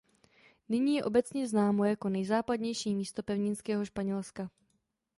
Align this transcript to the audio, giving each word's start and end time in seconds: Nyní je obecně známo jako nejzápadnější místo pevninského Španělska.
Nyní 0.69 0.95
je 0.95 1.03
obecně 1.03 1.47
známo 1.47 1.85
jako 1.85 2.09
nejzápadnější 2.09 2.95
místo 2.95 3.23
pevninského 3.23 3.85
Španělska. 3.85 4.49